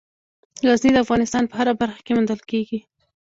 غزني 0.65 0.91
د 0.93 0.97
افغانستان 1.05 1.43
په 1.47 1.55
هره 1.59 1.73
برخه 1.81 1.99
کې 2.05 2.11
موندل 2.15 2.41
کېږي. 2.49 2.79